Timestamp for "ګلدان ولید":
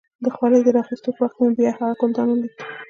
2.01-2.53